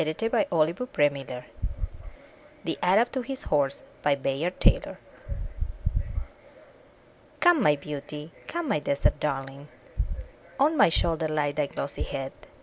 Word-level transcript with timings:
312 0.01 0.47
UP 0.49 0.51
ONE 0.51 0.87
PAIR 0.87 1.05
OF 1.05 1.13
STAIRS 1.13 1.43
THE 2.63 2.75
ARAB 2.81 3.11
TO 3.11 3.21
HIS 3.21 3.43
HORSE 3.43 3.83
Bayard 4.01 4.59
Taylor 4.59 4.97
Come, 7.39 7.61
my 7.61 7.75
beauty! 7.75 8.31
come, 8.47 8.67
my 8.67 8.79
desert 8.79 9.19
darling! 9.19 9.67
On 10.59 10.75
my 10.75 10.89
shoulder 10.89 11.27
lay 11.27 11.51
thy 11.51 11.67
glossy 11.67 12.01
head! 12.01 12.31